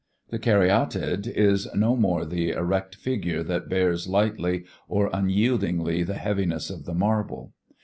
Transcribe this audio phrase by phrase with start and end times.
[0.31, 6.71] "The Caryatid" is no more the erect figure that bears lightly or unyieldingly the heaviness
[6.71, 7.53] of the marble.